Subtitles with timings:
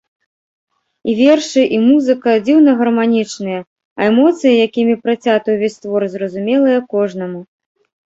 [1.11, 3.59] І вершы, і музыка дзіўна гарманічныя,
[4.01, 7.39] а эмоцыі, якімі працяты ўвесь твор, зразумелыя кожнаму.